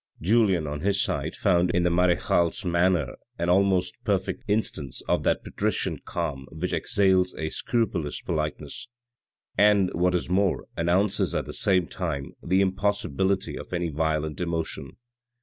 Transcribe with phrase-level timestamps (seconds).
[0.19, 5.43] Julien, on his side, found in the marechale's manners an almost perfect instance of that
[5.43, 8.87] patrician calm which exhales a scrupulous politeness;
[9.59, 14.97] and, what is more, announces at the same time the impossibility of any violent emotion.